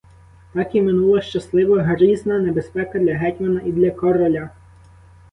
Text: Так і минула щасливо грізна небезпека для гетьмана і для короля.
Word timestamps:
Так 0.53 0.73
і 0.75 0.81
минула 0.81 1.21
щасливо 1.21 1.75
грізна 1.75 2.39
небезпека 2.39 2.99
для 2.99 3.13
гетьмана 3.17 3.61
і 3.65 3.71
для 3.71 3.91
короля. 3.91 4.49